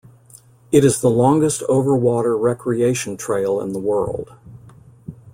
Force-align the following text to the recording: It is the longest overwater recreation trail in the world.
It 0.71 0.83
is 0.83 0.99
the 0.99 1.11
longest 1.11 1.61
overwater 1.69 2.35
recreation 2.35 3.17
trail 3.17 3.61
in 3.61 3.71
the 3.71 3.79
world. 3.79 4.33